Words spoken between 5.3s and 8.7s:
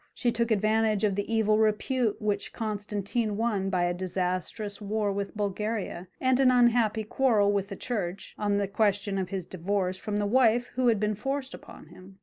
Bulgaria, and an unhappy quarrel with the Church, on the